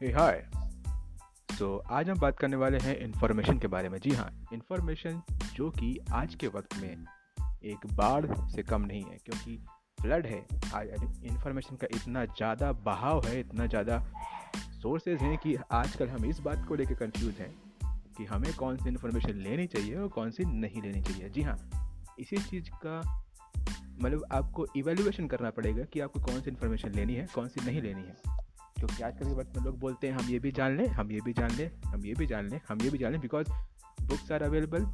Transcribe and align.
हाय 0.00 0.42
सो 1.50 1.66
आज 1.90 2.08
हम 2.10 2.18
बात 2.18 2.38
करने 2.38 2.56
वाले 2.56 2.78
हैं 2.78 2.96
इन्फॉर्मेशन 2.98 3.58
के 3.58 3.66
बारे 3.66 3.88
में। 3.88 3.98
जी 4.00 4.10
हाँ 4.10 4.30
इन्फॉर्मेशन 4.52 5.20
जो 5.54 5.68
कि 5.70 5.98
आज 6.12 6.34
के 6.34 6.48
वक्त 6.48 6.76
में 6.76 7.04
एक 7.64 7.86
बाढ़ 7.96 8.26
से 8.50 8.62
कम 8.62 8.82
नहीं 8.82 9.02
है, 9.02 9.18
क्योंकि 9.24 9.56
फ्लड 10.02 10.26
है। 10.26 10.40
आज 10.74 10.88
इन्फॉर्मेशन 11.24 11.76
का 11.76 11.86
इतना 11.96 12.24
ज़्यादा 12.24 12.72
बहाव 12.72 13.26
है, 13.26 13.38
इतना 13.40 13.66
ज़्यादा 13.66 14.02
सोर्सेज 14.82 15.20
हैं 15.20 15.36
कि 15.38 15.56
आजकल 15.72 16.08
हम 16.08 16.24
इस 16.24 16.40
बात 16.40 16.66
को 16.68 16.74
लेकर 16.74 16.94
कंफ्यूज 16.96 17.34
हैं 17.34 17.52
कि 18.16 18.24
हमें 18.24 18.52
कौन 18.54 18.76
सी 18.76 18.88
इन्फॉर्मेशन 18.88 19.42
लेनी 19.42 19.66
चाहिए 19.66 19.96
और 19.96 20.08
कौन 20.08 20.30
सी 20.30 20.44
नहीं 20.44 20.82
लेनी 20.82 21.02
चाहिए। 21.02 21.28
जी 21.28 21.42
हाँ 21.42 21.58
इसी 22.18 22.36
चीज़ 22.40 22.70
का 22.86 23.00
मतलब 24.02 24.24
आपको 24.32 24.66
इवेल्युएशन 24.76 25.26
करना 25.26 25.50
पड़ेगा 25.50 25.84
कि 25.84 26.00
आपको 26.00 26.20
कौन 26.20 26.40
सी 26.40 26.50
इन्फॉर्मेशन 26.50 26.94
लेनी 26.94 27.14
है, 27.14 27.26
कौन 27.34 27.48
सी 27.48 27.66
नहीं 27.66 27.82
लेनी 27.82 28.02
है। 28.02 28.38
क्योंकि 28.80 29.02
आजकल 29.02 29.26
के 29.26 29.34
वक्त 29.34 29.56
में 29.56 29.64
लोग 29.64 29.78
बोलते 29.80 30.08
हैं, 30.08 30.14
हम 30.14 30.28
ये 30.30 30.38
भी 30.38 30.52
जान 30.52 30.76
लें, 30.76 30.86
हम 30.88 31.10
ये 31.12 31.20
भी 31.24 31.32
जान 31.32 31.50
लें, 31.56 31.70
हम 31.86 32.04
ये 32.06 32.14
भी 32.14 32.26
जान 32.26 32.48
लें, 32.48 32.60
हम 32.68 32.82
ये 32.82 32.90
भी 32.90 32.98
जान 32.98 33.12
लें। 33.12 33.20
Because 33.20 33.50
books 34.02 34.32
are 34.32 34.42
available 34.42 34.86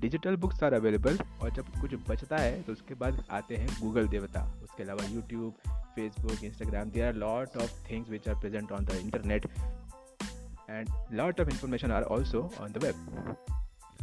digital 0.00 0.36
books 0.36 0.62
are 0.64 0.74
available 0.74 1.18
और 1.42 1.50
जब 1.54 1.66
कुछ 1.80 1.94
बचता 2.08 2.36
है 2.36 2.62
तो 2.62 2.72
उसके 2.72 2.94
बाद 2.94 3.24
आते 3.30 3.56
हैं 3.56 3.68
गूगल 3.80 4.08
देवता। 4.08 4.40
उसके 4.64 4.82
अलावा 4.82 5.04
YouTube 5.06 5.52
Facebook 5.94 6.44
Instagram 6.44 6.90
they 6.90 7.00
are 7.02 7.14
lot 7.14 7.56
of 7.56 7.90
things 7.90 8.10
which 8.10 8.28
are 8.28 8.34
present 8.40 8.72
on 8.72 8.84
the 8.84 8.98
internet 9.02 9.46
and 10.70 10.88
lot 11.12 11.40
of 11.40 11.50
information 11.50 11.92
are 11.92 12.02
also 12.16 12.50
on 12.60 12.72
the 12.72 12.84
web 12.84 12.96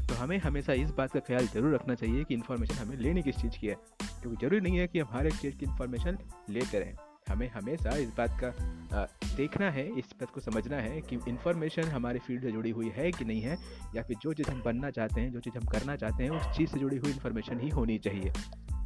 तो 0.07 0.15
हमें 0.15 0.37
हमेशा 0.39 0.73
इस 0.73 0.91
बात 0.91 1.11
का 1.11 1.19
ख्याल 1.27 1.47
ज़रूर 1.47 1.73
रखना 1.75 1.95
चाहिए 1.95 2.23
कि 2.23 2.33
इन्फॉर्मेशन 2.33 2.75
हमें 2.75 2.97
लेनी 2.97 3.21
किस 3.23 3.35
चीज़ 3.35 3.57
की 3.59 3.67
है, 3.67 3.75
क्योंकि 4.21 4.45
ज़रूरी 4.45 4.59
नहीं 4.61 4.77
है 4.77 4.87
कि 4.87 4.99
हम 4.99 5.07
हर 5.11 5.27
एक 5.27 5.35
चीज़ 5.35 5.55
की 5.57 5.65
इन्फॉर्मेशन 5.65 6.17
लेते 6.49 6.79
रहें। 6.79 6.95
हमें 7.29 7.49
हमेशा 7.49 7.95
इस 7.97 8.09
बात 8.17 8.37
का 8.43 9.07
देखना 9.37 9.71
है, 9.71 9.99
इस 9.99 10.05
बात 10.05 10.29
को 10.29 10.41
समझना 10.41 10.77
है 10.77 11.01
कि 11.01 11.19
इन्फॉर्मेशन 11.27 11.83
हमारे 11.83 12.19
फ़ील्ड 12.19 12.41
से 12.41 12.51
जुड़ी 12.51 12.69
हुई 12.69 12.89
है 12.89 13.11
कि 13.11 13.25
नहीं 13.25 13.41
है, 13.41 13.57
या 13.95 14.03
फिर 14.03 14.17
जो 14.21 14.33
चीज़ 14.33 14.51
हम 14.51 14.61
बनना 14.65 14.89
चाहते 14.89 15.21
हैं, 15.21 15.31
जो 15.31 15.39
चीज़ 15.39 15.57
हम 15.57 15.65
करना 15.65 15.95
चाहते 15.95 16.23
हैं, 16.23 16.29
उस 16.29 16.57
चीज़ 16.57 16.69
से 16.69 16.79
जुड़ी 16.79 16.97
हुई 16.97 17.11
इन्फॉर्मेशन 17.11 17.59
ही 17.59 17.69
होनी 17.69 17.97
चाहिए। 17.97 18.33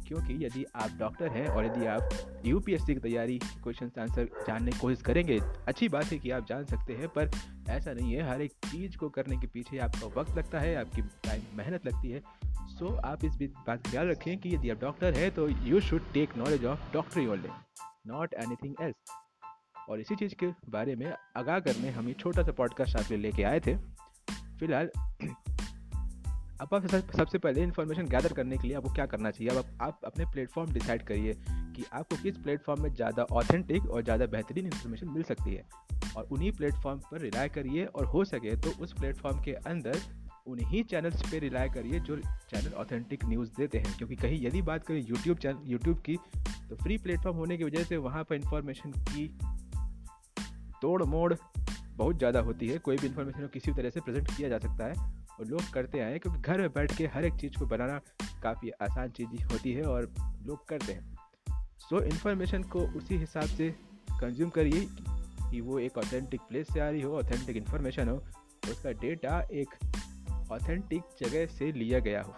क्योंकि 0.08 0.46
यदि 0.46 0.64
आप 0.74 0.90
डॉक्टर 0.98 1.28
हैं 1.28 1.46
और 1.46 1.66
यदि 1.66 1.86
आप 1.86 2.08
यूपीएससी 2.46 2.94
की 2.94 3.00
तैयारी 3.00 3.38
क्वेश्चन 3.38 3.90
आंसर 4.00 4.24
जानने 4.24 4.70
की 4.70 4.78
कोशिश 4.78 5.02
करेंगे, 5.02 5.40
अच्छी 5.66 5.88
बात 5.88 6.04
है 6.04 6.18
कि 6.18 6.30
आप 6.30 6.46
जान 6.46 6.64
सकते 6.64 6.92
हैं, 6.92 7.08
पर 7.08 7.30
ऐसा 7.68 7.92
नहीं 7.92 8.12
है, 8.14 8.30
हर 8.30 8.42
एक 8.42 8.52
चीज़ 8.52 8.96
को 8.96 9.08
करने 9.08 9.36
के 9.36 9.46
पीछे 9.46 9.78
आपका 9.78 10.20
वक्त 10.20 10.38
लगता 10.38 10.60
है, 10.60 10.74
आपकी 10.76 11.02
टाइम 11.02 11.42
मेहनत 11.54 11.86
लगती 11.86 12.10
है। 12.10 12.22
सो 12.68 12.94
आप 12.96 13.24
इस 13.24 13.36
बात 13.42 13.86
ख्याल 13.86 14.08
रखें 14.08 14.38
कि 14.38 14.54
यदि 14.54 14.70
आप 14.70 14.80
डॉक्टर 14.80 15.14
हैं 15.14 15.30
तो 15.30 15.48
you 15.48 15.80
should 15.80 16.12
take 16.12 16.36
knowledge 16.36 16.64
of 16.64 16.92
डॉक्टरी 16.92 17.26
ओनली 17.26 17.48
नॉट 18.08 18.34
एनीथिंग 18.34 18.74
एल्स 18.80 18.96
और 19.88 20.00
इसी 20.00 20.16
चीज़ 20.16 20.34
के 20.34 20.46
बारे 20.68 20.96
में 20.96 21.12
आगाह 21.36 21.58
करने 21.60 21.90
हम 21.90 22.08
ये 22.08 22.14
छोटा 22.14 22.42
सा 22.42 22.52
पॉडकास्ट 22.52 22.96
आपके 22.96 23.16
लिए 23.16 23.22
लेके 23.22 23.42
आए 23.42 23.60
थे। 23.60 23.76
फ़िलहाल, 24.58 24.90
अब 26.60 26.74
आप 26.74 26.86
सबसे 27.16 27.38
पहले 27.38 27.62
इन्फॉर्मेशन 27.62 28.06
गैदर 28.06 28.32
करने 28.32 28.56
के 28.58 28.68
लिए 28.68 28.76
आपको 28.76 28.92
क्या 28.92 29.06
करना 29.06 29.30
चाहिए? 29.30 29.58
अब 29.58 29.78
आप 29.82 30.00
अपने 30.04 30.24
प्लेटफॉर्म 30.24 30.72
डिसाइड 30.72 31.02
करिए 31.02 31.34
कि 31.48 31.84
आपको 31.92 32.16
किस 32.22 32.36
प्लेटफॉर्म 32.36 32.82
में 32.82 32.94
ज़्यादा 32.94 33.22
ऑथेंटिक 33.22 33.90
और 33.90 34.02
ज़्यादा 34.02 34.26
बेहतरीन 34.26 34.66
इन्फॉर्मेशन 34.66 35.08
मिल 35.08 35.22
सकती 35.22 35.54
है। 35.54 35.64
और 36.16 36.24
उन्हीं 36.24 36.52
प्लेटफॉर्म 36.52 36.98
पर 36.98 37.20
रिलाय 37.20 37.48
करिए 37.48 37.84
और 37.84 38.04
हो 38.04 38.24
सके 38.24 38.56
तो 38.56 38.70
उस 38.80 38.92
प्लेटफॉर्म 38.92 39.40
के 39.42 39.52
अंदर 39.52 39.98
उन्हीं 40.46 40.82
चैनल्स 40.84 41.30
पे 41.30 41.38
रिलाय 41.38 41.68
करिए 41.68 42.00
जो 42.00 42.16
चैनल 42.50 42.72
ऑथेंटिक 42.72 43.24
न्यूज़ 43.24 43.50
देते 43.56 43.78
हैं। 43.78 43.96
क्योंकि 43.98 44.16
कहीं 44.16 44.46
यदि 44.46 44.62
बात 44.62 44.86
करें 44.86 45.00
यूट्यूब 45.06 45.38
चैनल 45.38 45.58
यूट्यूब 45.64 45.98
की 45.98 46.16
तो 46.70 46.76
फ्री 46.76 46.96
प्लेटफॉर्म 46.98 47.36
होने 47.36 47.56
की 47.56 47.64
वजह 47.64 47.84
से 47.84 47.96
वहाँ 47.96 48.24
पर 48.24 48.34
इंफॉर्मेशन 48.34 48.90
की 48.90 49.26
तोड़ 50.82 51.02
मोड़ 51.02 51.34
बहुत 51.96 52.18
ज़्यादा 52.18 52.40
होती 52.40 52.68
है। 52.68 52.78
कोई 52.78 52.96
भी 52.96 53.06
इन्फॉर्मेशन 53.06 53.40
को 53.40 53.48
किसी 53.48 53.70
भी 53.70 53.76
तरह 53.76 53.90
से 53.90 54.00
प्रेजेंट 54.00 54.36
किया 54.36 54.48
जा 54.48 54.58
सकता 54.58 54.84
है 54.84 54.94
और 55.30 55.46
लोग 55.46 55.70
करते 55.72 56.00
आए 56.00 56.18
क्योंकि 56.18 56.40
घर 56.40 56.60
में 56.60 56.72
बैठ 56.72 56.96
के 56.96 57.06
हर 57.06 57.24
एक 57.24 57.34
चीज़ 57.34 57.58
को 57.58 57.66
बनाना 57.66 58.00
काफ़ी 58.42 58.70
आसान 58.70 59.10
चीज़ 59.10 59.42
होती 59.52 59.72
है 59.72 59.82
और 59.82 60.12
लोग 60.46 60.66
करते 60.68 60.92
हैं। 60.92 61.16
सो 61.78 61.98
so, 61.98 62.04
इन्फॉर्मेशन 62.04 62.62
को 62.62 62.80
उसी 62.98 63.16
हिसाब 63.16 63.46
से 63.46 63.70
कंज्यूम 64.10 64.50
करिए 64.50 64.86
कि 65.50 65.60
वो 65.60 65.78
एक 65.78 65.98
ऑथेंटिक 65.98 66.40
प्लेस 66.40 66.72
से 66.72 66.80
आ 66.80 66.88
रही 66.90 67.00
हो 67.00 67.18
ऑथेंटिक 67.18 67.56
इन्फॉर्मेशन 67.56 68.08
हो 68.08 68.16
उसका 68.70 68.92
डेटा 68.92 69.40
एक 69.52 69.74
ऑथेंटिक 70.52 71.02
जगह 71.20 71.46
से 71.46 71.72
लिया 71.72 71.98
गया 71.98 72.22
हो। 72.22 72.34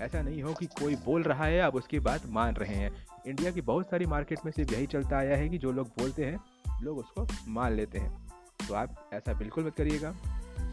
ऐसा 0.00 0.22
नहीं 0.22 0.42
हो 0.42 0.54
कि 0.54 0.66
कोई 0.66 0.96
बोल 0.96 1.22
रहा 1.22 1.44
है 1.44 1.60
आप 1.60 1.74
उसकी 1.74 1.98
बात 1.98 2.26
मान 2.26 2.54
रहे 2.54 2.74
हैं। 2.74 2.90
इंडिया 3.26 3.50
की 3.50 3.60
बहुत 3.60 3.90
सारी 3.90 4.06
मार्केट 4.06 4.38
में 4.44 4.52
सिर्फ़ 4.52 4.72
यही 4.72 4.86
चलता 4.86 5.16
आया 5.16 5.36
है 5.36 5.48
कि 5.48 5.58
जो 5.58 5.72
लोग 5.72 5.88
बोलते 5.98 6.24
हैं, 6.24 6.38
लोग 6.82 6.98
उसको 6.98 7.26
मान 7.48 7.72
लेते 7.72 7.98
हैं। 7.98 8.28
तो 8.68 8.74
आप 8.74 9.10
ऐसा 9.14 9.32
बिल्कुल 9.34 9.66
मत 9.66 9.74
करिएगा। 9.74 10.12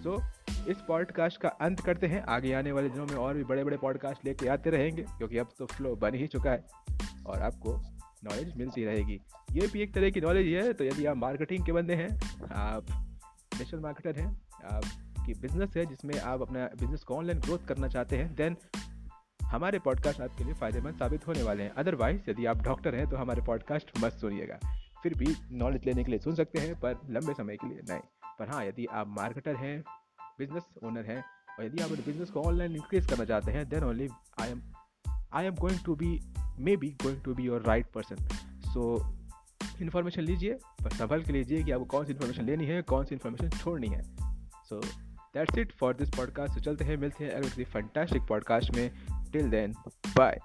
सो 0.03 0.21
इस 0.71 0.77
पॉडकास्ट 0.87 1.41
का 1.41 1.49
अंत 1.61 1.79
करते 1.79 2.07
हैं। 2.07 2.21
आगे 2.25 2.53
आने 2.53 2.71
वाले 2.71 2.89
दिनों 2.89 3.05
में 3.05 3.15
और 3.15 3.35
भी 3.35 3.43
बड़े 3.43 3.63
बड़े 3.63 3.77
पॉडकास्ट 3.77 4.25
लेके 4.25 4.47
आते 4.47 4.69
रहेंगे, 4.69 5.01
क्योंकि 5.01 5.37
अब 5.37 5.49
तो 5.59 5.65
फ्लो 5.65 5.95
बन 5.95 6.15
ही 6.15 6.27
चुका 6.27 6.51
है 6.51 6.63
और 7.25 7.41
आपको 7.41 7.75
नॉलेज 8.23 8.55
मिलती 8.57 8.85
रहेगी। 8.85 9.19
ये 9.51 9.67
भी 9.67 9.81
एक 9.81 9.93
तरह 9.93 10.09
की 10.09 10.21
नॉलेज 10.21 10.47
है 10.55 10.71
तो 10.73 10.83
यदि 10.83 11.05
आप 11.05 11.17
मार्केटिंग 11.17 11.65
के 11.65 11.71
बंदे 11.71 11.95
हैं, 11.95 12.09
आप 12.53 12.85
डिजिटल 13.57 13.79
मार्केटर 13.79 14.19
हैं, 14.19 14.29
आपकी 14.65 15.33
बिज़नेस 15.33 15.77
है 15.77 15.85
जिसमें 15.85 16.19
आप 16.19 16.41
अपना 16.41 16.65
बिज़नेस 16.79 17.03
को 17.03 17.15
ऑनलाइन 17.15 17.39
ग्रोथ 17.39 17.65
करना 17.67 17.87
चाहते 17.87 18.17
हैं 18.17 18.33
देन 18.35 18.57
हमारे 19.47 19.79
पॉडकास्ट 19.79 20.21
आपके 20.21 20.43
लिए 20.43 20.53
फ़ायदेमंद 20.53 20.95
साबित 20.95 21.27
होने 21.27 21.43
वाले 21.43 21.63
हैं। 21.63 21.69
अदरवाइज़ 21.71 22.29
यदि 22.29 22.45
आप 22.45 22.61
डॉक्टर 22.63 22.95
हैं 22.95 23.09
तो 23.09 23.17
हमारे 23.17 23.41
पॉडकास्ट 23.41 23.91
मत 23.99 24.13
सुनिएगा। 24.13 24.59
फिर 25.03 25.13
भी 25.13 25.35
नॉलेज 25.51 25.85
लेने 25.85 26.03
के 26.03 26.11
लिए 26.11 26.19
सुन 26.19 26.35
सकते 26.35 26.59
हैं, 26.59 26.73
पर 26.75 26.99
लंबे 27.09 27.33
समय 27.33 27.57
के 27.57 27.67
लिए 27.67 27.81
नहीं। 27.89 27.99
पर 28.39 28.49
हाँ 28.49 28.65
यदि 28.65 28.85
आप 28.85 29.07
मार्केटर 29.09 29.55
हैं 29.55 29.79
बिज़नेस 30.39 30.63
ओनर 30.83 31.05
हैं, 31.05 31.23
और 31.59 31.65
यदि 31.65 31.83
आप 31.83 31.89
बिज़नेस 31.89 32.29
को 32.29 32.41
ऑनलाइन 32.41 32.75
इंक्रीज 32.75 33.05
करना 33.05 33.25
चाहते 33.25 33.51
हैं 33.51 33.67
then 33.69 33.83
only 33.83 34.09
I 34.41 34.49
am 34.49 34.61
I 35.33 35.45
am 35.45 35.55
going 35.55 35.79
to 35.85 35.95
be 35.95 36.19
may 36.59 36.75
be 36.77 36.89
going 37.03 37.21
to 37.21 37.33
be 37.35 37.43
your 37.43 37.61
right 37.61 37.91
person 37.95 38.27
so 38.73 38.95
information 39.81 40.21
लीजिए, 40.21 40.53
पर 40.83 40.89
संभल 40.89 41.23
के 41.23 41.31
लीजिए 41.31 41.63
कि 41.63 41.71
आपको 41.71 41.85
कौन 41.85 42.05
सी 42.05 42.13
इन्फॉर्मेशन 42.13 42.45
लेनी 42.45 42.65
है, 42.65 42.81
कौन 42.81 43.05
सी 43.05 43.15
इन्फॉर्मेशन 43.15 43.57
छोड़नी 43.57 43.87
है। 43.87 44.03
So 44.69 44.81
that's 45.33 45.57
it 45.57 45.71
for 45.71 45.93
this 45.93 46.09
podcast 46.09 46.55
तो 46.55 46.61
चलते 46.61 46.85
हैं, 46.85 46.97
मिलते 46.97 47.23
हैं 47.25 47.31
अगले 47.31 47.49
किसी 47.49 47.63
फंटास्टिक 47.63 48.21
पॉडकास्ट 48.29 48.75
में। 48.75 48.91
Till 49.31 49.49
then, 49.49 49.75
bye. 50.15 50.37